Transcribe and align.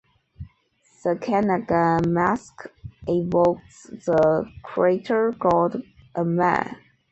The 1.03 1.15
Kanaga 1.15 2.01
mask 2.07 2.65
evokes 3.07 3.83
the 3.83 4.49
Creator 4.63 5.35
God 5.37 5.83
"Amma". 6.15 6.79